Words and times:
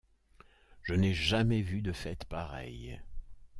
Je 0.81 0.95
n'ai 0.95 1.13
jamais 1.13 1.61
vu 1.61 1.83
de 1.83 1.91
fête 1.91 2.25
pareille. 2.25 2.99